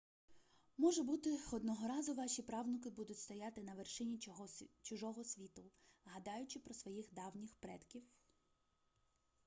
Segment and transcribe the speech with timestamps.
[0.77, 4.19] може бути одного разу ваші правнуки будуть стояти на вершині
[4.81, 5.63] чужого світу
[6.05, 8.03] гадаючи про своїх давніх предків